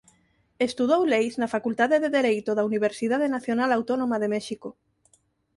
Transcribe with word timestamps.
Estudou 0.67 1.01
Leis 1.11 1.33
na 1.41 1.51
Facultade 1.55 1.95
de 2.03 2.09
Dereito 2.17 2.51
da 2.53 2.67
Universidade 2.69 3.27
Nacional 3.35 3.69
Autónoma 3.77 4.17
de 4.23 4.31
México. 4.35 4.69